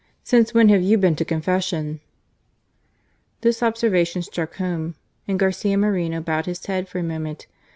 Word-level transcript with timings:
Since 0.23 0.51
when 0.51 0.69
have 0.69 0.81
you 0.81 0.97
been 0.97 1.15
to 1.17 1.23
con 1.25 1.43
fession?" 1.43 1.99
This 3.41 3.61
observation 3.61 4.23
struck 4.23 4.55
home, 4.55 4.95
and 5.27 5.37
Garcia 5.37 5.77
Moreno 5.77 6.21
bowed 6.21 6.47
his 6.47 6.65
head 6.65 6.87
for 6.89 6.97
a 6.97 7.03
moment. 7.03 7.45